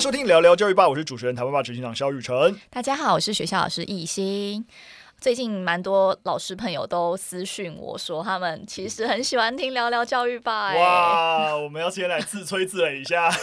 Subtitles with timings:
[0.00, 2.56] 收听聊聊教育吧，我是主持人台湾吧执行长肖雨辰。
[2.70, 4.64] 大家好，我是学校老师艺兴。
[5.20, 10.72] 最近蛮多老师朋友都私讯我说，他们其实很喜欢听聊聊教育吧。
[10.74, 13.28] 哇，我们要先来自吹自擂一下，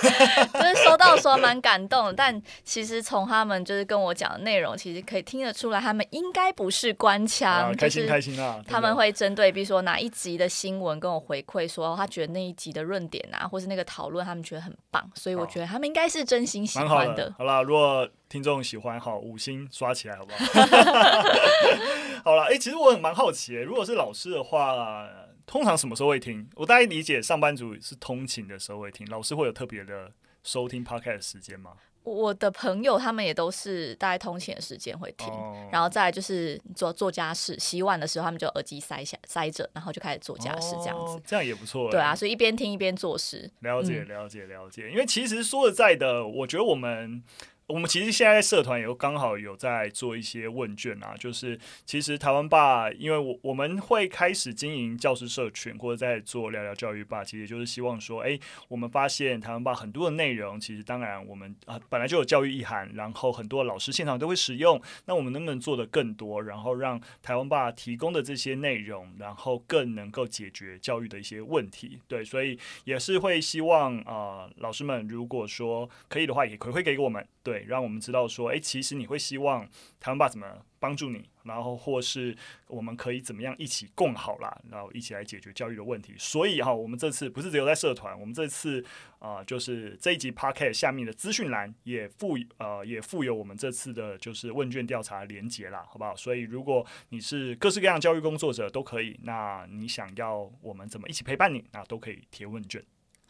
[0.54, 8.64] 就是收到说蛮感动的，但其实从他们就是跟我讲的内容，其实可以听得出来，他们应该不是官腔，开心开心啊！
[8.65, 17.33] 他们会针对比如说哪一集的新闻跟我回馈说，他觉得那一集的论点啊，或是那个讨论，他们觉得很棒，所以我觉得他们应该是真心喜欢的。
[17.37, 20.39] 好了，如果听众喜欢，好五星刷起来，好不好？
[22.25, 25.08] 好了，哎、欸，其实我很蛮好奇，如果是老师的话，
[25.46, 26.46] 通常什么时候会听？
[26.56, 30.11] 我大概理解上班族是通勤的时候会听，老师会有特别的
[30.44, 31.71] 收听 podcast 的时间吗？
[32.03, 41.89] 我的朋友他们也都是大概通勤的时间会听，哦、然后再就是做做家事、洗碗的时候，他们就耳机塞下塞着，然后就开始做家事，这样子，哦、这样也不错。
[41.89, 43.49] 对啊，所以一边听一边做事。
[43.61, 44.92] 了解，了解，了解。
[44.92, 47.23] 因为其实说实在的，我觉得我们。
[47.67, 71.99] 我们其实现在社团也刚好有在做一些问卷啊，就是其实台湾爸，因为我我们会开始经营教师社群，或者在做聊聊教育吧，其实就是希望说，哎，我们发现台湾爸很多的内容，其实当然我们啊本来就有教育意涵，然后很多老师现场都会使用，那我们能不能做得更多，然后让台湾爸提供的这些内容，然后更能够解决教育的一些问题？
[72.08, 77.27] 对，所以也是会希望啊、老师们如果说可以的话，也回馈给我们。
[77.45, 79.63] 对，让我们知道说，哎，其实你会希望
[79.99, 82.35] 台湾爸怎么帮助你，然后或是
[82.67, 86.15] 我们可以怎么样一起共好啦，然后一起来解决教育的问题。
[86.17, 88.83] 所以哈，我们这次不是只有在社团，我们这次
[89.19, 96.15] 啊、就是这一集 Podcast 下面的资讯栏也附呃也附有我们这次的就是问卷调查连接啦，好不好？
[96.15, 102.83] 所以如果你是各式各样教育工作者都可以，那你想要我们怎么一起陪伴你，那都可以填问卷。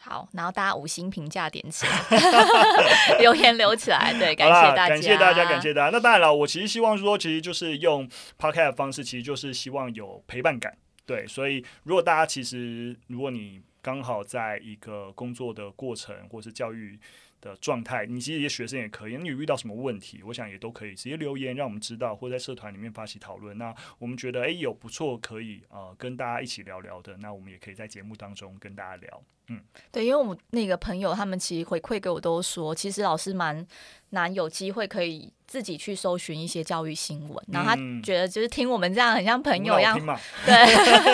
[0.05, 5.89] 好，然后大家五星评价点起来， 留言留起来，对，感谢大家，感谢大家，感谢大家。
[5.89, 8.07] 那当然了，我其实希望说，其实就是用
[8.37, 11.25] podcast 的方式，其实就是希望有陪伴感，对。
[11.25, 16.99] 所以，如果大家其实，如果你刚好在一个工作的过程，或是教育
[17.41, 23.57] 的状态，你其实一些学生也可以，你有遇到什么问题，我想也都可以直接留言让我们知道，或在社团里面发起讨论。
[23.57, 29.23] 那我们觉得，哎，有不错可以呃跟大家一起聊聊的，那我们也可以在节目当中跟大家聊。
[29.47, 29.59] 嗯，
[29.91, 33.65] 对，因为我们那个朋友他们其实回馈给我都说，其实老师蛮
[34.09, 39.99] 难有机会可以自己去搜寻一些教育新闻，然后他觉得就是听我们这样很像朋友一样，
[40.45, 40.55] 对，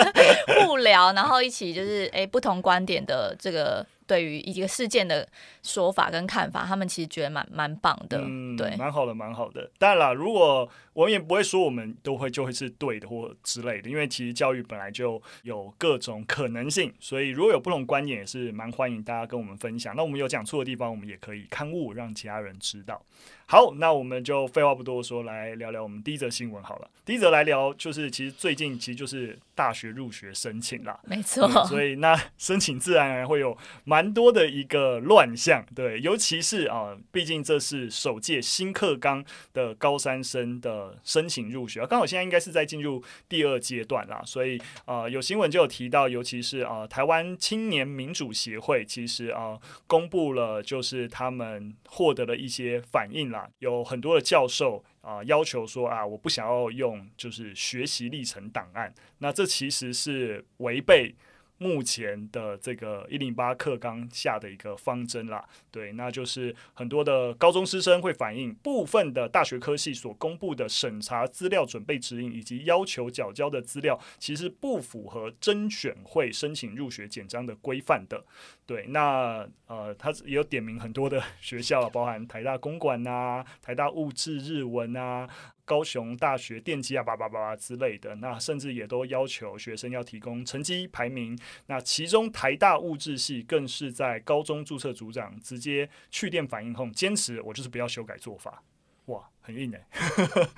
[0.66, 3.86] 互聊，然后一起就是哎不同观点的这个。
[4.04, 5.26] 对于一个事件的
[5.62, 9.70] 说法跟看法，他们其实觉得蛮蛮棒的，嗯，对，蛮好的，蛮好的。
[9.78, 19.96] 当然啦，如果我们也不会说我们都会就会是对的或之类的，因为其实教育本来就有各种可能性，所以如果有不同观点，也是蛮欢迎大家跟我们分享。
[19.96, 23.04] 那我们有讲错的地方，我们也可以刊物，让其他人知道。
[23.52, 26.88] 好，那我们就废话不多说，来聊聊我们第一则新闻好了。
[27.04, 31.44] 第一则来聊就是，其实最近其实就是大学入学申请啦，没错。
[31.44, 33.54] 嗯，所以那申请自然而然会有
[33.84, 53.41] 蛮多的一个乱象，对，尤其是啊，毕竟这是首届新课纲的高三生的申请入学，刚好现在应该是在进入第二阶段啦，所以啊，有新闻就有提到，尤其是啊，台湾青年民主协会其实啊，公布了就是他们获得了一些反应啦。
[53.58, 61.14] 有很多的教授啊、要求说啊，我不想要用就是学习历程档案，那这其实是违背。
[61.62, 78.24] 目前的这个一零八课纲下的一个方针啦，对，那就是很多的高中师生会反映，部分的大学科系所公布的审查资料准备指引以及要求缴交的资料，其实不符合甄选会申请入学简章的规范的。
[78.66, 85.28] 对，那呃，他也有点名很多的 学校，包含台大公管啊、台大物质日文啊。
[85.64, 91.38] 高雄大学电机啊，叭叭叭叭之类的，那甚至也都要求学生要提供成绩排名。
[91.66, 98.62] 那其中台大物质系更是在高中注册组长直接去电反应后，坚持我就是不要修改做法。
[99.06, 99.86] 哇，很硬哎！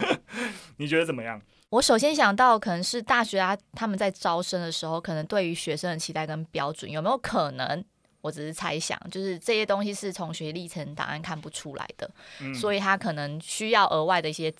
[0.77, 1.41] 你觉得怎么样？
[1.71, 7.85] 我首先想到可能是大学啊，他们在招生的时候，可能对于学生的期待跟标准有没有可能？
[8.21, 14.51] 我只是猜想，就是这些东西是从学历程档案看不出来的，嗯、所以他可能需要额外的一些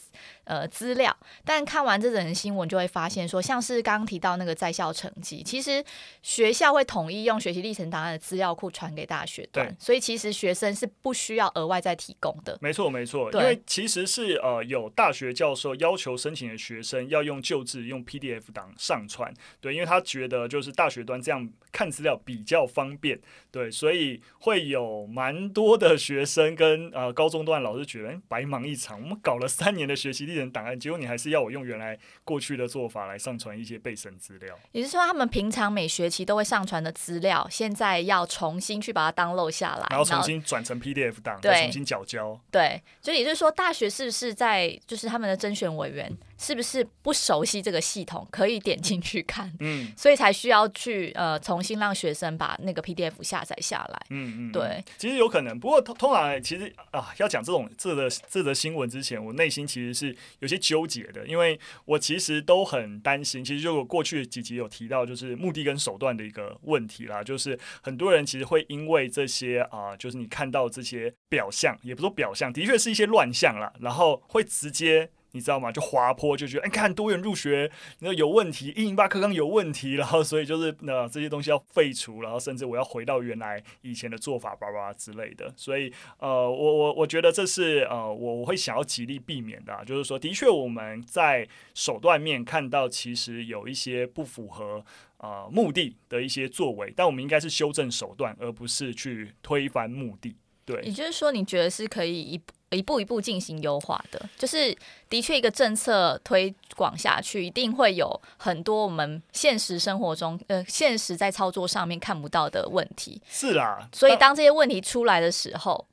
[0.45, 1.15] 呃资料。
[1.45, 5.85] 但看完这则新闻，就会发现说，像是刚刚提到那个在校成绩，其实
[6.23, 12.59] 学校会统一用学习历程档案的资料库传给大学端，所以其实学生是不需要额外再提供的。
[12.61, 23.21] 没错，没错，因为其实是呃有大学教授要求申请的学生要用旧制用 PDF 档上传，对，因为他觉得就是大学端这样看资料比较方便，
[23.51, 34.59] 对，所以会有蛮多的学生跟呃高中段老师觉得，欸，白忙一场，我们搞了三年的学习历程档案，结果你还是要我用原来过去的做法来上传一些备审资料。
[34.73, 42.39] 也就是说，他们平常每学期都会上传的资料，现在要重新去把它 download 下来，然后重新转成 PDF 档，再重新缴交。
[42.51, 46.11] 对，就也就是说，大学是不是在就是他们的甄选委员？
[46.37, 49.51] 是不是不熟悉这个系统，可以点进去看？
[49.61, 54.07] 嗯，所以才需要去呃重新让学生把那个 PDF 下载下来。
[54.11, 63.45] 嗯嗯，对，其实有可能，不过通通常其实啊，要讲这种这个这则新闻之前，我内心其实是有些纠结的，因为我其实都很担心。
[63.45, 75.11] 其实就我过去几集有提到，就是目的跟手段的一个问题啦，就是很多人其实会因为这些啊，就是你看到这些表象，也不说表象，的确是一些乱象啦，然后会直接。
[75.35, 75.71] 你知道吗？
[75.71, 85.53] 就滑坡就觉得，哎，看多元入学，那有问题，一零八课纲有问题，然后所以就是那这些东西要废除，然后甚至我要回到原来以前的做法，叭叭之类的。
[85.57, 94.85] 所以，呃，我我我觉得这是呃，我我会想要极力避免的，啊，就是说，的确我们在手段面看到其实有一些不符合
[95.17, 100.37] 呃目的的一些作为，但我们应该是修正手段，而不是去推翻目的。
[100.67, 102.41] 对，也就是说，你觉得是可以一
[102.75, 104.77] 一步一步进行优化的，就是
[105.09, 113.21] 的确一个政策推广下去，一定会有很多我们现实生活中呃现实在操作上面看不到的问题。
[113.29, 115.87] 是啦，所以当这些问题出来的时候，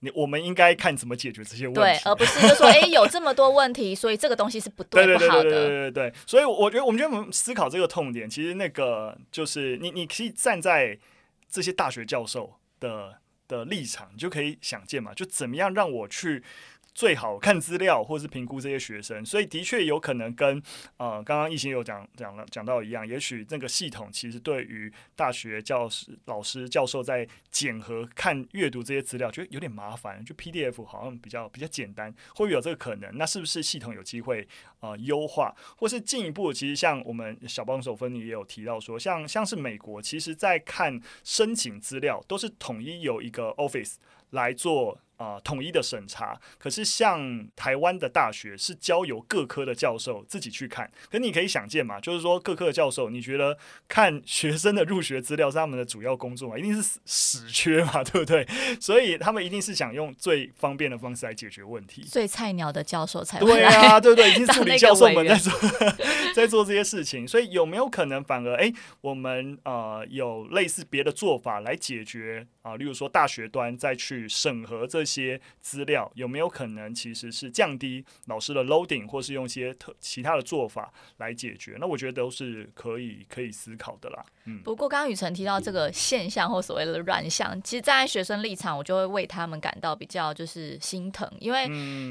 [0.00, 5.42] 你我们应该看怎么解决这些问题，对，而不是就说哎有这么多问题，所以这个东西是不对不好的。
[5.42, 10.98] 对对对对对对，所以我觉得我们觉得我们思考这个痛点，其实那个就是你你可以站在
[11.50, 13.18] 这些大学教授的。
[13.48, 16.42] 的立场，你就可以想见嘛，就怎么样让我去。
[16.94, 20.62] 最好看资料或是评估这些学生，所以的确有可能跟
[20.96, 33.10] 呃刚刚亦欣有讲讲了讲到一样，也许这个系统其实对于大学教师、老师、教授在检核、看阅读这些资料，觉得有点麻烦，就 PDF 好像比较比较简单，会不会有这个可能？
[33.18, 34.46] 那是不是系统有机会
[34.78, 36.52] 呃优化，或是进一步？
[36.52, 43.96] 其实像我们小帮手芬妮也有提到说，像像是美国，其实在看申请资料都是统一有一个 Office
[44.30, 45.00] 来做。
[45.24, 46.38] 啊、呃，统一的审查。
[46.58, 50.90] 可是像台湾的大学是交由各科的教授自己去看。
[51.10, 53.56] 可你可以想见嘛，就是说各科的教授，你觉得
[53.88, 56.58] 看 学生的入学资料是他们的主要工作嘛？
[56.58, 58.46] 一定是死缺嘛， 对不对？
[58.80, 62.02] 所以他们一定是想用最方便的方式来解决问题。
[62.02, 64.30] 最菜鸟的教授才对啊，对不对？
[64.30, 65.52] 已经是助理教授们在做
[66.34, 67.26] 在做这些事情。
[67.26, 72.76] 所以有没有可能反而哎，我们呃有类似别的做法来解决啊、呃？
[72.76, 75.04] 例如说大学端再去审核这。
[75.04, 81.76] 这些资料有没有可能其实是降低老师的 loading，或是用一些特其他的做法来解决？
[81.78, 84.24] 那我觉得都是可以可以思考的啦。
[84.46, 91.66] 嗯，不过刚刚雨辰提到这个现象或所谓的乱象，其实站在学生立场，我就会为他们感到比较就是心疼，因为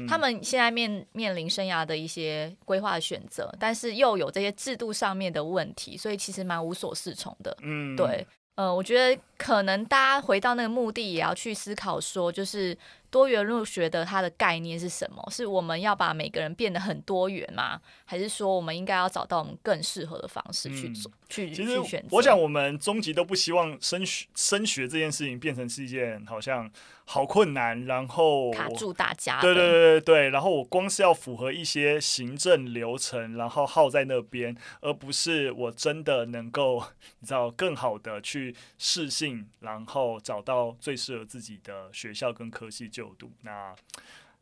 [0.08, 7.56] 他们现在面面临生涯的一些规划选择，但是又有这些制度上面的问题，所以其实蛮无所适从的。
[7.62, 8.26] 嗯，对。
[8.56, 12.76] 呃，我觉得可能大家回到那个目的，也要去思考说，就是
[13.14, 15.24] 多元入学的它的概念是什么？
[15.30, 17.80] 是我们要把每个人变得很多元吗？
[18.04, 21.08] 还是说我们应该要找到我们更适合的方式去做？
[21.08, 22.08] 嗯、去其实去选择？
[22.10, 26.68] 我想我们终极都不希望升学升学这件事情变成是一件好像。
[27.06, 29.38] 好困难，然后卡住大家。
[29.38, 36.82] 对对对对，然后我光是要符合一些行政流程，然后耗在那边，而不是我真的能够，
[37.20, 43.32] 你知道，更好的去适性，然后找到最适合自己的学校跟科系就读。
[43.42, 43.74] 那。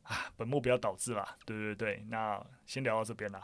[0.03, 3.41] 啊，本末不要倒置啦，对对对，那先聊到这边啦，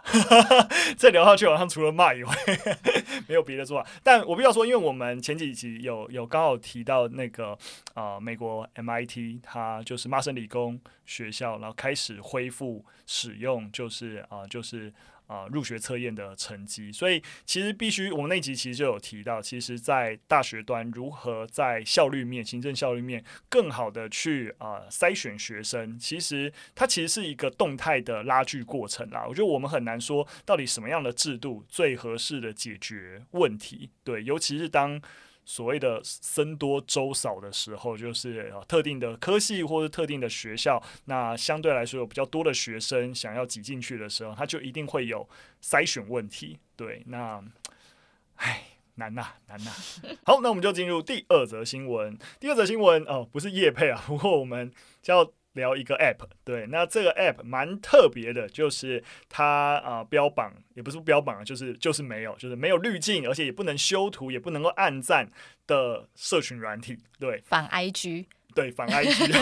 [0.99, 2.35] 再聊下去好像除了骂以外，
[3.29, 3.89] 没有别的做法。
[4.03, 7.57] 但我必要说，因为我们前几集有有刚好提到那个
[7.95, 14.93] 啊、美国 MIT 它就是麻省理工学校，然后开始恢复使用，就是啊、就是。
[15.29, 29.27] 啊、入学测验的成绩，所以其实必须，我们那集其实就有提到，其实，在大学端如何在效率面、行政效率面更好的去啊、呃、筛选学生，其实它其实是一个动态的拉锯过程啦。
[29.29, 34.99] 我觉得我们很难说到底什么样的制度最合适的解决问题，对，尤其是当
[35.51, 45.27] 所谓的僧多粥少的时候，就是特定的科系或者特定的学校，那相对来说有比较多的学生想要挤进去的时候，他就一定会有
[45.63, 46.59] 筛选问题。
[46.77, 47.43] 对，那，
[48.37, 48.63] 唉，
[48.97, 49.71] 难呐，难呐。
[50.23, 52.19] 好，那我们就进入第二则新闻。
[52.39, 55.33] 第二则新闻哦，不是叶配啊，不过我们叫。
[55.59, 59.45] 聊一个 app，对，那这个 app 蛮特别的，就是它
[59.81, 65.29] 啊、呃、标榜也不是标榜，就是就是没有，就是没有滤镜，而且也不能修图，也不能够按赞
[65.67, 69.35] 的社群软体，对，反 IG，对，反 IG，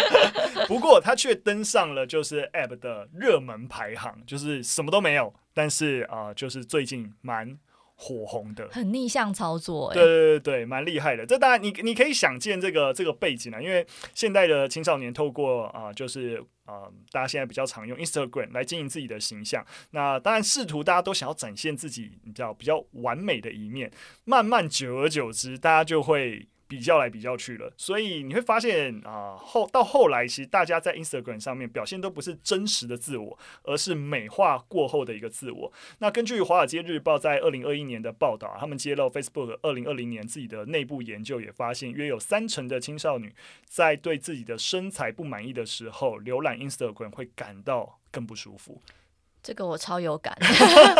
[0.66, 7.58] 不过它却登上了就是 app 的热门排行，就是什么都没有，但是啊、呃，就是最近蛮。
[8.02, 11.26] 火红的，很逆向操作，欸，对对对对，蛮厉害的。
[11.26, 19.62] 这当然你你可以想见这个这个背景啊，因为现代的青少年透过啊、呃，就是啊、呃，大家现在比较常用 Instagram 来经营自己的形象。
[19.90, 23.90] 那当然试图大家都想要展现自己，你知道比较完美的一面。
[24.24, 26.48] 慢慢久而久之，大家就会。
[26.70, 35.72] 比较来比较去了，所以你会发现啊、后到后来，其实大家在 Instagram 上面表现都不是真实的自我，而是美化过后的一个自我。
[35.98, 43.34] 那根据《华尔街日报》在二零二一年的报道，他们揭露 Facebook 二零二零年自己的内部研究，也发现约有三成的青少女
[43.64, 48.80] 在对自己的身材不满意的时候，浏览 Instagram 会感到更不舒服。
[49.42, 50.36] 这个我超有感，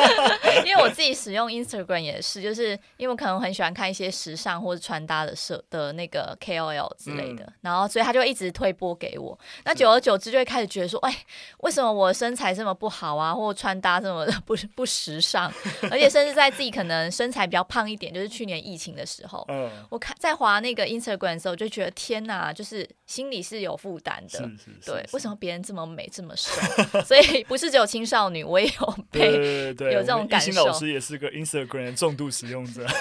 [0.64, 9.38] 因为我自己使用 Instagram 也是，就是因为我可能很喜欢看一些时尚或者穿搭的社的那个 KOL 之类的，嗯、然后所以他就一直推播给我。
[9.64, 11.14] 那久而久之就会开始觉得说，哎，
[11.58, 15.52] 为什么我身材这么不好啊，或穿搭这么的不不时尚？
[15.90, 24.38] 而且甚至在自己可能身材比较胖一点，就是去年疫情的时候，嗯、我看在滑那个 Instagram 的时候，就觉得天哪，就是心里是有负担的。
[24.38, 26.50] 是是是是对，为什么别人这么美这么瘦？
[27.04, 28.40] 所以不是只有青少女。
[28.40, 30.64] 女我也有被对有这种感受。
[30.64, 32.86] 老师也是个 Instagram 重度使用者。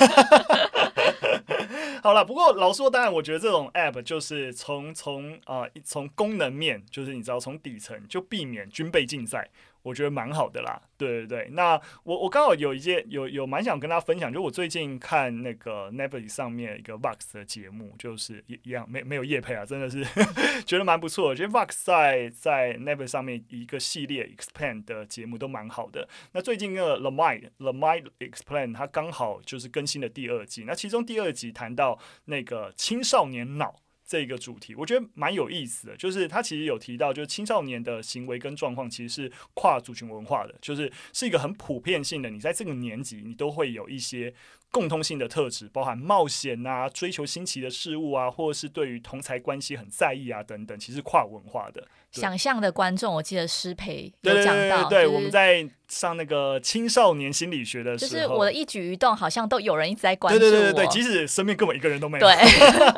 [2.01, 9.49] 好了，不过老实说，当然，我觉得这种 App 就是从从啊从功能面，就是你知道从底层就避免军备竞赛。
[9.81, 11.49] 我觉得蛮好的啦，对对对。
[11.51, 20.03] 那我我刚好有一件有有蛮想跟大家分享，就我最近看那个 Netflix 上面一个 Vox 的节目，就是一一样没没有业配啊，真的是
[20.65, 21.35] 觉得蛮不错我。
[21.35, 26.07] 觉得 Vox 在在 Netflix 上面一个系列 Expand 的节目都蛮好的。
[26.33, 33.75] 那最近那个 The Mind The Mind Explain 它刚好就是更新了第二季，那其中第二集谈到那个青少年脑。
[34.09, 44.33] 这个主题我觉得蛮有意思的，就是他其实有提到，就是青少年的行为跟状况其实是跨族群文化的，就是是一个很普遍性的，你在这个年纪你都会有一些。
[44.71, 51.83] 共通性的特质包含冒险啊、追求新奇的事物啊，或者是对于同才关系很在意啊等等，其实跨文化的。
[52.11, 62.27] 想象的观众，我记得师培有讲到，对，我们在上那个青少年心理学的时候，就是我的一举一动好像都有人一直在关注我，对对对对，即使身边根本一个人都没有。
[62.27, 62.35] 对，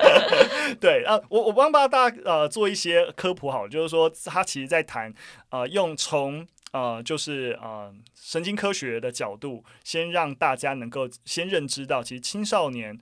[0.79, 5.13] 对啊，我我帮帮大家呃做一些科普好，就是说他其实在谈
[5.49, 6.45] 呃用从。
[6.71, 12.99] 呃，就是呃，神经科学的角度，先让大家能够先认知到，其实青少年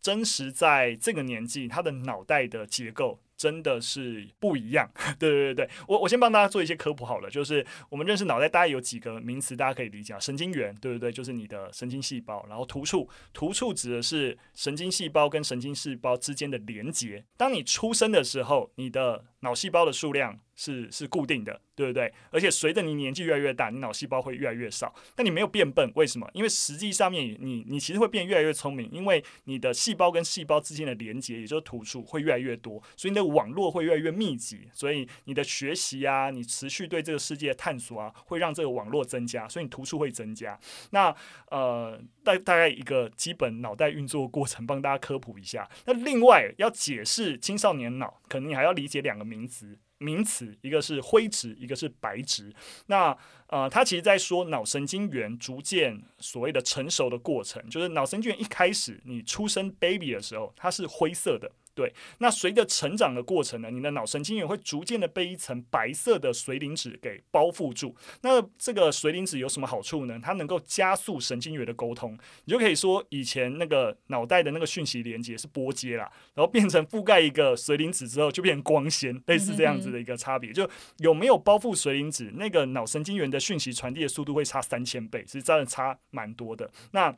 [0.00, 3.20] 真实在这个年纪，他的脑袋的结构。
[3.34, 4.88] 真的是不一样，
[5.18, 11.12] 对对对，我我先帮大家做一些科普好了，就是我们认识脑袋，大概有几个名词，大家可以理解啊，神经元，对不对，对？
[11.12, 17.24] 就是你的神经细胞，然后突触，突触指的是神经细胞跟神经细胞之间的连接。
[17.36, 22.12] 当你出生的时候，你的脑细胞的数量是是固定的，对不对？
[22.30, 26.30] 而且随着你年纪越来越大，你脑细胞会越来越少，但你没有变笨，为什么？
[26.32, 33.32] 因为实际上面你你其实会变越来越聪明，因为你的细胞跟细胞之间的连接，也就是突触会越来越多，所以你的。
[33.32, 40.58] 网络会越来越密集，所以你的学习啊，你持续对这个世界的探索啊，会让这个网络增加，所以你突触会增加。
[40.90, 41.14] 那
[41.48, 45.66] 呃，大大概一个基本脑袋运作过程，帮大家科普一下。
[45.86, 52.52] 那另外要解释青少年脑，可能你还要理解两个名词，名词一个是灰质，一个是白质。
[52.86, 61.50] 那呃，他其实在说脑神经元逐渐所谓的成熟的过程，就是脑神经元一开始你出生 baby 的时候，它是灰色的。
[61.74, 67.94] 对，那随着成长的过程呢，你的脑神经元会逐渐的被一层白色的髓磷脂给包覆住。
[68.20, 70.20] 那这个髓磷脂有什么好处呢？
[70.22, 72.16] 它能够加速神经元的沟通。
[72.44, 80.52] 你就可以说，以前那个脑袋的那个讯息连接是拨接啦，然后变成覆盖一个髓磷脂之后，就变成光纤，类似这样子的一个差别。
[80.52, 86.70] 就有没有包覆髓磷脂，那个脑神经元的讯息传递的速度会差三千倍，其实真的差蛮多的。
[86.90, 87.14] 那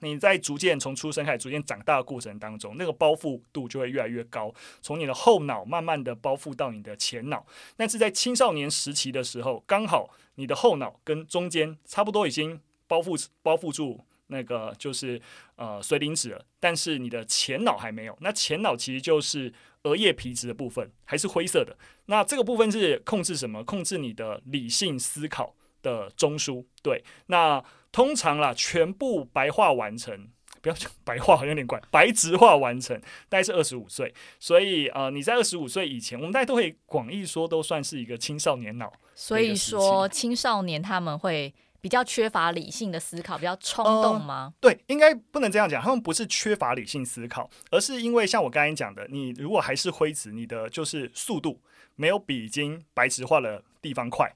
[0.00, 7.46] 你在逐渐从出生开始逐渐长大的过程当中，那个包覆度就会越来越高，从你的后脑慢慢的包覆到你的前脑。
[7.76, 15.20] 但是在青少年时期的时候，刚好你的后脑跟中间差不多已经包覆包覆住那个就是
[15.54, 18.16] 呃髓磷脂了，但是你的前脑还没有。
[18.20, 19.52] 那前脑其实就是
[19.84, 21.76] 额叶皮质的部分，还是灰色的。
[22.04, 23.64] 那这个部分是控制什么？
[23.64, 25.55] 控制你的理性思考
[25.86, 26.64] 的中枢。
[26.82, 27.62] 对，那
[27.92, 30.28] 通常啦，全部白化完成。
[30.62, 31.80] 不要讲白话，好像有点怪。
[31.92, 38.92] 白质化完成大概是二十五岁，所以呃，你在二十五岁以前，我们大家都会广义说都算是一个青少年脑。
[39.14, 44.52] 所以说，青少年他们会比较缺乏理性的思考，比较冲动吗？
[44.56, 45.80] 呃，对，应该不能这样讲。
[45.80, 51.60] 他们不是缺乏理性思考，而是因为像我刚才讲的，你如果还是灰质，你的就是速度
[51.94, 54.28] 没有比已经白质化的地方快，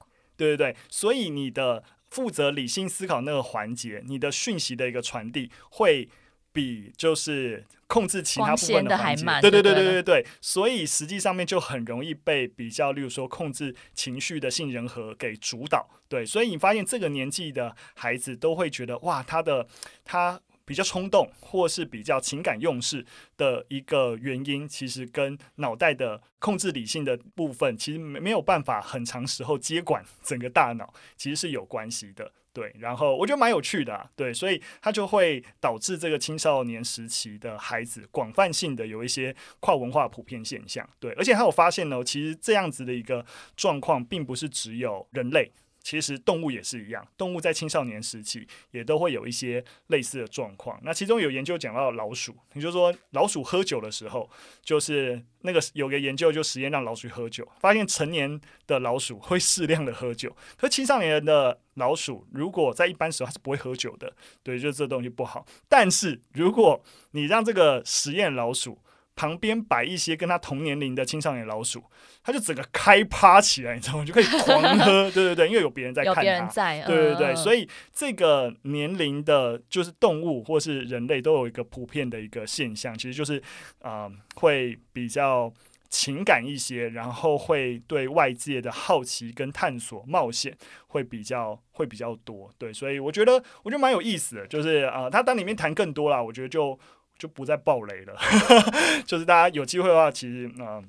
[0.47, 6.09] 对对对，所以你的负责理性思考那个环节，你的讯息的一个传递会。
[6.53, 19.65] 比就是控制其他部分的环节，对对对对对对，所以实际上面就很容易被比较，例如说控制情绪的杏仁核给主导，对，所以你发现这个年纪的孩子都会觉得哇，他的
[20.03, 20.37] 他
[20.71, 32.31] 比较冲动，或是比较情感用事的一个原因，其实跟脑袋的控制理性的部分，其实没没有办法很长时候接管 整个大脑，其实是有关系的。
[32.53, 43.25] 对，然后我觉得蛮有趣的啊，对，所以它就会导致这个青少年时期的孩子广泛性的有一些跨文化普遍现象，对，而且还有发现呢，其实这样子的一个
[43.57, 45.51] 状况，并不是只有人类。
[45.83, 50.79] 其实动物也是一样，动物在青少年时期也都会有一些类似的状况。
[50.83, 54.29] 那其中有研究讲到老鼠，也就是说老鼠喝酒的时候，
[54.63, 65.45] 就是那个有个研究就实验让老鼠喝酒，发现成年的老鼠会适量的喝酒，可青少年的老鼠如果在一般时候它是不会喝酒的，对，就这东西不好。
[65.67, 68.77] 但是如果你让这个实验老鼠，
[69.15, 71.83] 旁边摆一些跟他同年龄的青少年老鼠，
[72.23, 74.05] 他就整个开趴起来，你知道吗？
[74.05, 83.37] 就可以狂喝， 对对对，因为有别人在看他，有别人在，对对对，呃、所以这个年龄的，就是动物或是人类都有一个普遍的一个现象，其实就是
[83.79, 85.53] 啊、呃，会比较
[85.89, 96.79] 情感一些，然后会对外界的好奇跟探索冒险会比较会比较多，对，所以我觉得我觉得蛮有意思的，就是啊、呃，他当里面谈更多啦，我觉得就。
[97.21, 98.17] 就不再爆雷了，
[99.05, 100.83] 就是大家有机会的话，其实嗯、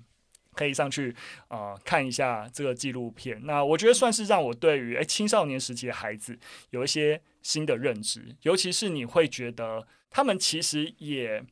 [0.55, 1.15] 可以上去
[1.49, 3.39] 啊、看一下这个纪录片。
[3.45, 6.39] 那我觉得算是让我对于诶青少年时期的孩子
[6.71, 11.45] 有一些新的认知，尤其是你会觉得他们其实也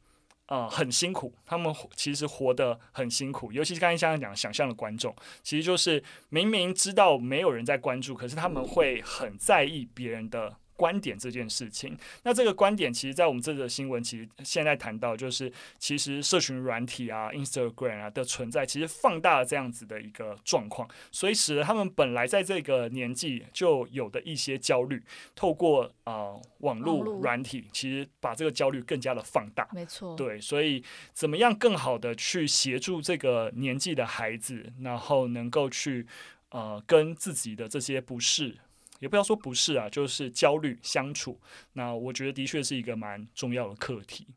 [0.47, 3.53] 啊、很辛苦，他们其实活得很辛苦。
[3.53, 10.57] 尤其是刚才像讲想象的观众，其实就是明明知道没有人在关注，可是他们会很在意别人的。
[10.81, 25.03] 观点这件事情，那这个观点其实，在我们这则新闻，其实现在谈到，就是其实社群软体啊、Instagram 啊的存在，其实放大了这样子的一个状况，所以使得他们本来在这个年纪就有的一些焦虑，
[25.35, 29.69] 透过啊、呃、网络软体，其实把这个焦虑更加的放大。
[29.75, 36.07] 没错，对，所以怎么样更好的去协助这个年纪的孩子，然后能够去
[36.49, 38.57] 呃跟自己的这些不适。
[39.01, 41.41] 也不要说不是啊，就是焦虑相处。
[41.73, 44.29] 那我觉得的确是一个蛮重要的课题。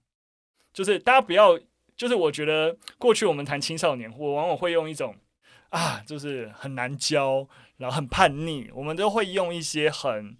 [0.73, 1.59] 就是大家不要，
[1.95, 5.15] 就是我觉得过去我们谈青少年，我往往会用一种
[5.69, 7.47] 啊，就是很难教，
[7.77, 10.35] 然后很叛逆，我们都会用一些很。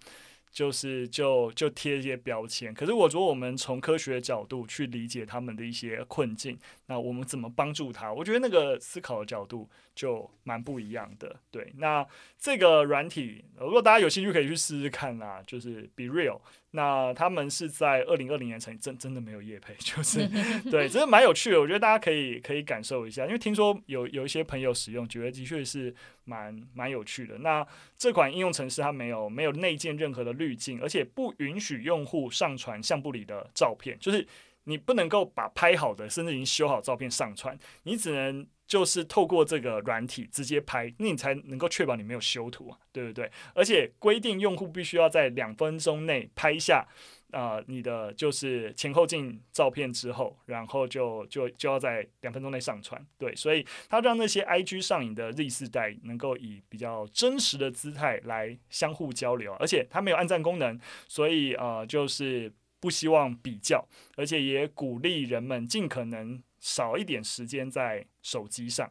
[0.54, 8.12] 就是就就贴一些标签，可是我觉得我们从科学角度去理解他们的一些困境，那我们怎么帮助他？
[8.12, 11.34] 我觉得那个思考的角度就蛮不一样的。
[11.50, 12.06] 对，那
[12.38, 15.42] 这个软体，如果大家有兴趣，可以去试试看啦。
[15.44, 16.38] 就是 BeReal。
[16.76, 20.28] 那他们是在二零二零年成立，真真的没有业配，就是
[20.68, 21.60] 对，真的蛮有趣的。
[21.60, 27.38] 我觉得大家可以可以感受一下，因为听说有有一些朋友使用，觉得的确是蛮蛮有趣的。
[27.38, 27.64] 那
[27.96, 34.26] 这款应用程式它没有没有内建任何的滤镜，而且不允许用户上传相簿里的照片，就是
[34.64, 38.44] 你不能够把拍好的甚至已经修好照片上传，你只能。
[38.66, 43.30] 就是透过这个软体直接拍，那你才能够确保你没有修图啊，对不对？
[43.54, 46.86] 而且规定用户必须要在两分钟内拍下
[47.30, 53.04] 啊、你的就是前后镜照片之后，然后就就就要在两分钟内上传。
[53.18, 63.84] 对，所以它让那些 IG 上瘾的 Z 世代能够以比较真实的姿态来相互交流，而且它没有按赞功能，所以呃就是不希望比较，
[64.16, 66.40] 而且也鼓励人们尽可能。
[66.64, 68.90] 少一点时间在手机上，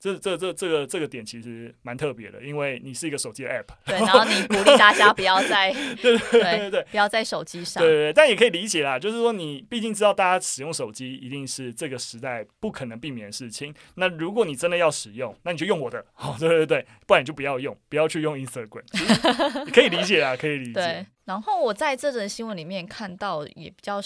[0.00, 13.74] 这这这这个这个点其实蛮特别的，因为你是一个手机的 app，对，然后你鼓励大家不要在 对对对不要在手机上，对对对，但也可以理解啦，就是说你毕竟知道大家使用手机一定是这个时代不可能避免的事情。
[13.96, 18.84] 那如果你真的要使用，那你就用我的， 好，对对对，不然你就不要用，不要去用 Instagram，
[19.74, 20.74] 可以理解啊，可以理解。
[20.74, 24.00] 对，然后我在这则新闻里面看到也比较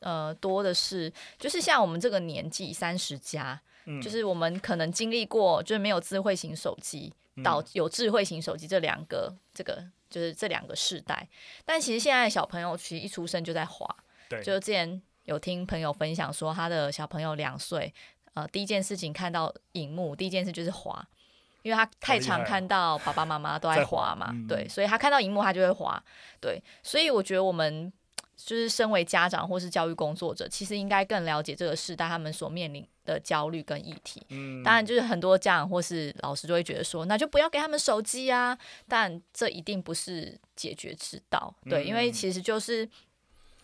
[0.00, 3.60] 呃多的是，就是像我们这个年纪三十加。
[4.02, 11.28] 就是我们可能经历过，就是没有智慧型手机到有智慧型手机这两个，这个就是这两个世代。
[11.64, 13.86] 但其实现在小朋友其实一出生就在滑，
[14.28, 17.94] 对，就之前有听朋友分享说，他的小朋友两岁，
[18.34, 21.06] 呃，第一件事情看到荧幕，第一件事就是滑，
[21.62, 26.02] 因为他太常看到爸爸妈妈都在滑嘛，对，所以他看到荧幕他就会滑，
[26.40, 27.92] 对，所以我觉得我们。
[28.36, 34.22] 就是身为家长或是教育工作者，其实应该更了解这个时代他们所面临的焦虑跟议题。
[34.28, 38.56] 嗯，当然就是很多家长或是老师就会觉得说，那就不要给他们手机啊。
[38.86, 42.88] 但这一定不是解决之道，对，因为其实就是。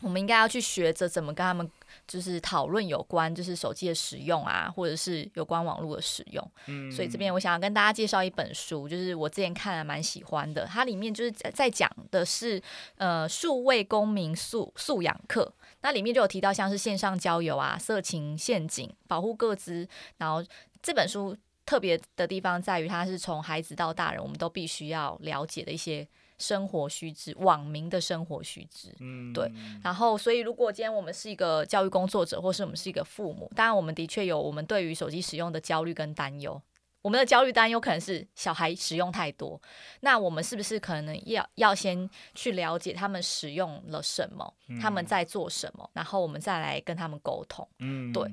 [0.03, 1.71] 我们应该要去学着怎么跟他们，
[2.09, 6.51] 就是讨论有关就是手机的使用啊，或者是有关网络的使用。
[6.67, 12.61] 嗯，所以这边我想要跟大家介绍一本书，就是我之前看了蛮喜欢的，它里面就是在讲的是
[12.97, 19.89] 呃数位公民素素养课，那里面就有提到像是线上交友啊、色情陷阱、保护各资，
[20.19, 20.45] 然后
[20.83, 26.07] 这本书特别的地方在于它是从孩子到大人，我们都必须要了解的一些。
[26.43, 29.49] 生活须知，网民的生活须知，嗯，对。
[29.85, 36.61] 然后，所以如果今天我们是一个教育工作者，或是我们是一个父母，当然我们的确有我们对于手机使用的焦虑跟担忧。
[37.01, 39.61] 我们的焦虑担忧可能是小孩使用太多，
[40.01, 48.29] 那我们是不是可能要要先去了解他们使用了什么，嗯，他们在做什么，然后我们再来跟他们沟通，嗯，对。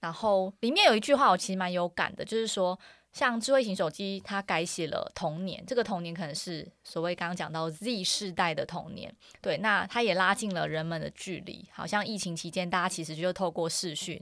[0.00, 2.78] 然后里面有一句话我其实蛮有感的，就是说。
[3.12, 11.68] 像智慧型手机，它改写了童年，这个童年可能是所谓刚刚讲到 Z 世代的童年，对，那它也拉近了人们的距离。
[11.72, 14.20] 好像疫情期间，大家其实就透过视讯、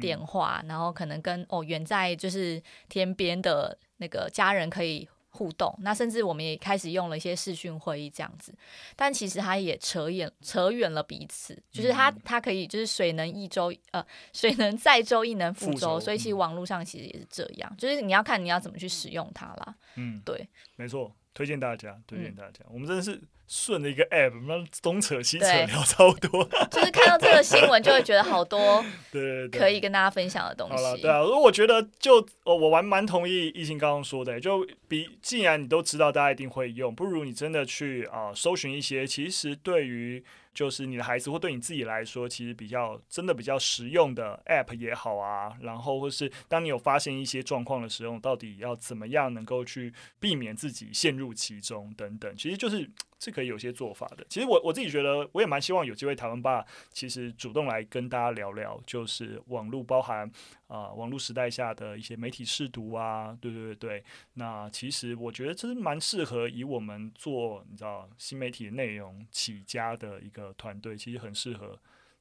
[0.00, 5.08] 电话，然后可能跟哦远在就是天边的那个家人可以。
[5.36, 8.54] 互动，那甚至我们也开始用了一些视讯会议这样子，
[8.96, 19.74] 但其实它也扯远扯远了彼此，就是它它可以就是水能一舟，呃，水能载舟亦能覆舟，所以其实网络上其实也是这样，就是你要看你要怎么去使用它啦。
[19.96, 21.14] 嗯，对，没错。
[21.34, 30.74] 推荐大家，推荐大家，嗯、我们真的是顺着一个 app，那东扯西扯聊超多， 就是看到这个新闻就会觉得好多， 对，可以跟大家分享的东西。
[30.74, 40.24] 好了，对啊，我觉得就我我还蛮同意艺兴刚刚说的，就比既然你都知道大家一定会用，不如你真的去啊、呃、搜寻一些，其实对于。
[40.56, 52.90] 就是你的孩子或对你自己来说，其实比较真的比较实用的 App 也好啊，然后或是当你有发现一些状况的时候，到底要怎么样能够去避免自己陷入其中等等，其实就是。
[53.18, 54.24] 是可以有些做法的。
[54.28, 60.30] 其实我我自己觉得，我也蛮希望有机会台湾吧，其实主动来跟大家聊聊，就是网络包含
[60.66, 64.04] 啊、网络时代下的一些媒体试读啊，对对对对。
[64.34, 71.78] 那其实我觉得这是蛮适合以我们做你知道新媒体内容起家的一个团队，其实很适合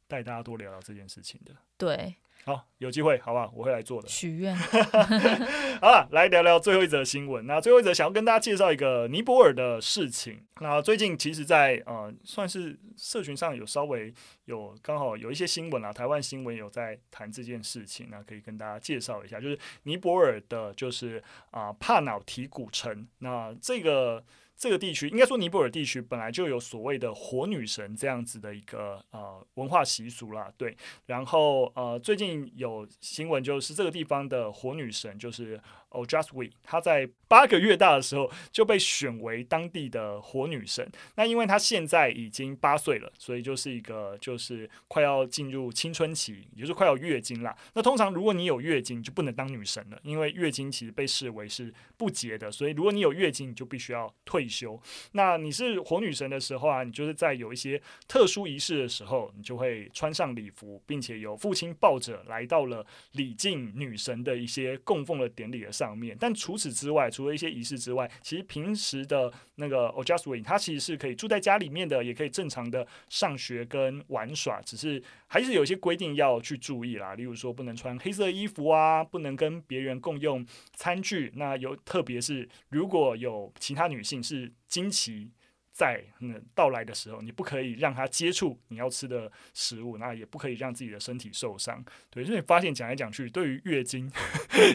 [0.07, 1.53] 带大家多聊聊这件事情的。
[1.77, 2.15] 对。
[2.45, 4.07] 好，有机会，好不好，我会来做的。
[4.07, 4.55] 许愿。
[5.81, 7.47] 好了，来聊聊最后一则新闻。
[7.47, 10.45] 那最后一则想要跟大家介绍一个尼泊尔的事情。
[10.61, 14.13] 那最近其实在，在呃，算是社群上有稍微
[14.45, 21.17] 有刚好有一些新闻啊，台湾新闻有在谈这件事情，那可以跟大家介绍一下，就是尼泊尔的，就是
[21.49, 23.07] 啊、呃，帕瑙提古城。
[23.17, 24.23] 那这个。
[24.57, 30.75] 这个地区应该说尼泊尔地区本来就有所谓的火女神这样子的一个呃文化习俗啦，对。
[31.07, 35.59] 然后呃最近有新闻就是这个地方的火女神就是
[35.95, 40.87] Ojasvi，她在八个月大的时候就被选为当地的火女神。
[41.15, 47.55] 那因为她现在已经八岁了，所以就是一个就是快要进入青春期，也就是快要月经啦。
[47.73, 54.79] 那通常如果你有月经就不能当女神了，因为月经其实被视为是不洁的，所以如果你有月经你就必须要退休。
[55.11, 66.15] 那你是火女神的时候啊，你就是在有一些特殊仪式的时候，你就会穿上礼服，并且由父亲抱着来到了礼敬女神的一些供奉的典礼的上面。
[66.17, 77.13] 但除此之外，除了一些仪式之外，其实平时的那个 o j a s w i n 他其实是可以住在家里面的，也可以正常的上学跟玩耍，只是还是有一些规定要去注意啦。
[77.15, 81.33] 例如说，不能穿黑色衣服啊，不能跟别人共用餐具。
[81.35, 85.31] 那有特别是如果有其他女性是惊奇
[85.75, 91.83] 在嗯到来的时候，你不可以让他接触你要吃的食物，那也不可以让自己的身体受伤。
[92.09, 94.09] 对，所以你发现讲来讲去，对于月经，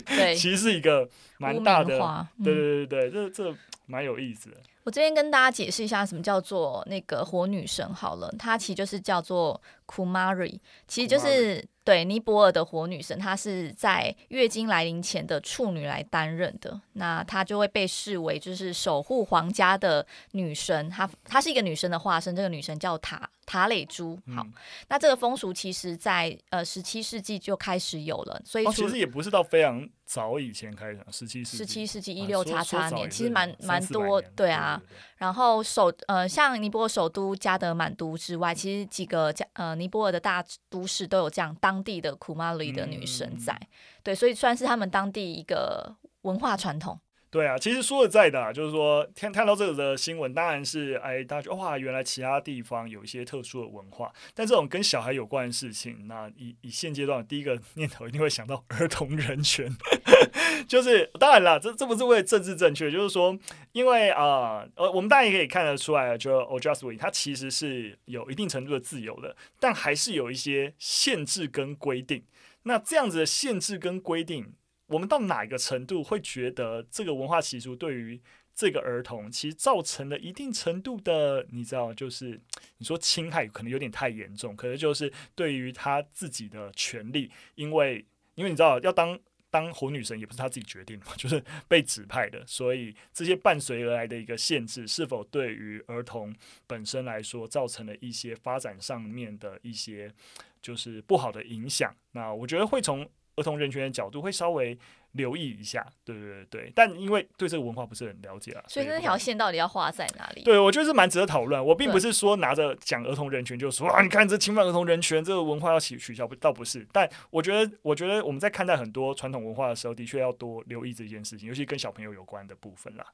[0.05, 1.09] 对， 其实是一个
[1.39, 1.99] 蛮大的，
[2.37, 4.59] 嗯、对对对对，这这蛮有意思的。
[4.85, 24.17] 我这边跟大家解释一下，什么叫做那个火女神好了，它其实就是叫做 Kumari，其实就是对尼泊尔的火女神，她是在月经来临前的处女来担任的，那她就会被视为就是守护皇家的女神，她她是一个女神的化身，这个女神叫塔塔蕾珠。
[24.35, 24.53] 好，嗯、
[24.89, 34.70] 那这个风俗其实在呃十七世纪就开始有了，所以、哦、其实也不是到非常早以前开始，十七世纪十七世纪一六叉叉年，其实蛮蛮多，对啊。
[35.17, 43.67] 然后首呃，像尼泊尔首都加德满都之外，其实几个加呃尼泊尔的大都市都有这样当地的库玛里的女神在，嗯、
[44.03, 46.99] 对，所以算是他们当地一个文化传统。
[47.31, 59.71] 对啊，其实说实在的、就是说看看到这个的新闻，当然是哎，大家觉得哇，原来其他地方有一些特殊的文化，但这种跟小孩有关的事情，那以以现阶段第一个 念头一定会想到儿童人权，
[60.67, 63.39] 就是当然了，这这不是为了政治正确，就是说，
[63.71, 72.25] 因为啊，呃，我们大家也可以看得出来，就 Ojasvi 它其实是有一定程度的自由的，但还是有一些限制跟规定。
[72.65, 74.55] 那这样子的限制跟规定。
[74.91, 78.21] 我们到哪个程度会觉得这个文化习俗对于
[78.53, 82.39] 这个儿童其实造成了一定程度的，你知道，就是
[82.79, 89.17] 你说侵害可能有点太严重，可能就是对于他自己的权利，因为因为你知道要当
[89.49, 96.35] 当火女神也不是他自己决定的嘛， 就是被指派的，所以这些伴随而来的一个限制，是否对于儿童
[96.67, 100.13] 本身来说造成了一些发展上面的一些
[100.61, 101.95] 就是不好的影响？
[102.11, 103.09] 那我觉得会从。
[103.41, 104.79] 儿童人权的角度会稍微
[105.13, 110.43] 留意一下，对对对对，但因为对这个文化不是很了解啊，所以那条线到底要画在哪里？
[110.45, 111.65] 对，我觉得是蛮值得讨论。
[111.65, 116.87] 我并不是说拿着讲儿童人权就说啊，你看这侵犯儿童人权，这个文化要取取消，不倒不是。
[116.93, 123.05] 但我觉得，我觉得我们在看待很多传统文化的时候，的确要多留意这件事情，尤其跟小朋友有关的部分啦。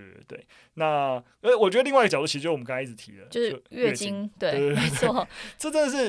[0.00, 5.26] 对对对，那呃，我觉得另外一个角度，其实就是我们刚才一直提的，就是月经，对，没错，
[5.58, 6.08] 这真的是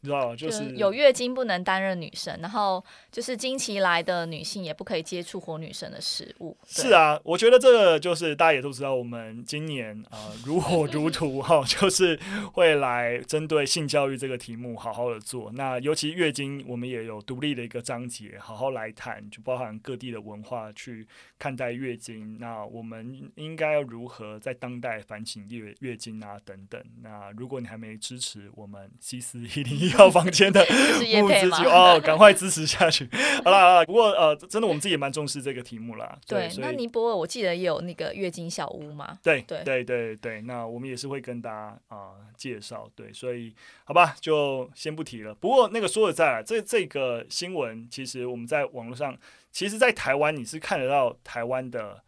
[0.00, 6.56] 你知道，就是就有月经不能担任女生，然后就是经期来的女性也不可以接触活女生的食物。
[6.66, 12.18] 是啊，我觉得这个就是大家也都知道，我们今年啊、呃、 如火如荼哈，就是
[12.52, 15.50] 会来针对性教育这个题目好好的做。
[15.54, 21.06] 那尤其月经，我们也有独立的一个章节，好好来谈，就包含各地的文化去
[21.38, 22.38] 看待月经。
[22.38, 23.07] 那我们。
[23.34, 26.82] 应该要如何在当代反省月月经啊等等？
[27.02, 30.60] 那如果你还没支持我们西斯一零一号房间的
[31.20, 33.08] 募资就哦，赶快支持下去。
[33.44, 36.18] 好了好了，不过呃，真的我们自己也蛮重视这个题目啦。
[36.26, 39.18] 对，对那尼泊尔我记得也有那个月经小屋嘛？
[39.22, 41.56] 对对对对对，那我们也是会跟大家
[41.88, 42.90] 啊、呃、介绍。
[42.94, 45.34] 对，所以好吧，就先不提了。
[45.34, 49.16] 不过那个说实在啊，这这个新闻其实我们在网络上，
[49.50, 52.02] 其实，在台湾你是看得到台湾的。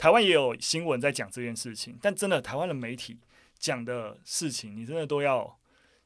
[0.00, 3.18] 台湾也有新闻在讲这件事情，但真的台湾的媒体
[3.58, 5.58] 讲的事情，你真的都要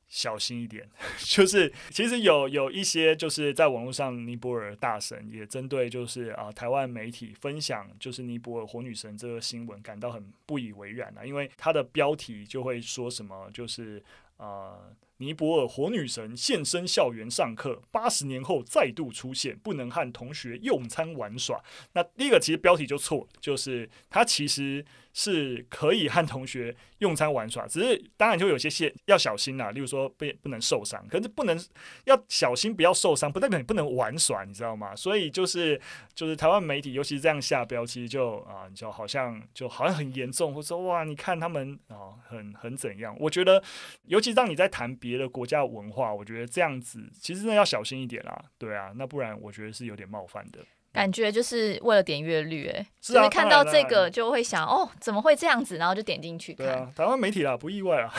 [0.08, 0.90] 小心一点。
[1.22, 14.02] 就是其实有有一些就是在网络上，尼泊尔大神也针对就是啊台湾媒体分享就是尼泊尔火女神这个新闻感到很不以为然啊，因为它的标题就会说什么就是
[14.38, 14.90] 啊。
[15.18, 21.62] 尼泊尔火女神现身校园上课，八十年后再度出现，不能和同学用餐玩耍。
[21.92, 24.84] 那第一个其实标题就错了，就是它其实。
[25.16, 31.56] 是可以和同学用餐玩耍，只是当然就有些些要小心啦，例如说不不能受伤，可是不能
[32.02, 34.92] 要小心不要受伤，不代表你不能玩耍，你知道吗？
[34.96, 35.80] 所以就是
[36.16, 43.16] 就是台湾媒体尤其是这样下标，其实就啊，就好像就好像很严重，或者说哇，你看他们啊，很很怎样？
[43.20, 43.62] 我觉得，
[44.06, 50.60] 尤其当你在谈别的国家文化，我觉得这样子其实真的要小心一点啦，对啊，那不然我觉得是有点冒犯的。
[50.94, 55.76] 感觉就是为了点阅率，哎，就是看到这个就会想，哦，怎么会这样子？
[55.76, 56.66] 然后就点进去看。
[56.66, 58.10] 对啊，台湾媒体啦，不意外啊。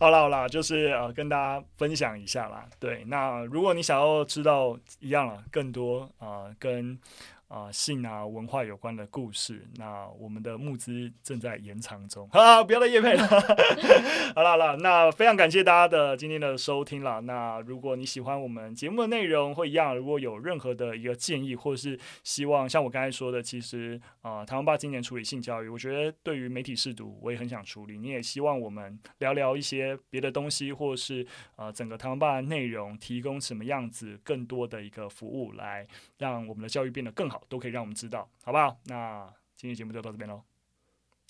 [0.00, 2.68] 好啦好啦，就是呃，跟大家分享一下啦。
[2.80, 6.98] 对，那如果你想要知道一样了，更多啊、呃，跟。
[7.48, 13.26] 啊，性啊，文化有关的故事，那我们的募资正在延长中 啊，不要再夜配了。
[14.34, 17.20] 好了好了，那非常感谢大家的今天的收听了。
[17.20, 27.98] 那如果你喜欢我们节目的内容，会一样，如果有任何的一个建议，或者是希望像我刚才说的，其实啊，台湾爸今年处理性教育，我觉得对于媒体试读，我也很想处理。
[27.98, 31.24] 你也希望我们聊聊一些别的东西，或是
[31.56, 35.86] 啊，整个台湾吧的内容提供什么样子更多的一个服务，来
[36.18, 38.78] 让我们的教育变得更好好，都可以让我们知道好不好？
[38.84, 40.40] 那今天节目就到这边喽。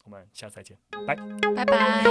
[0.05, 1.17] 我们下次再见，拜拜，
[1.55, 2.05] 拜拜。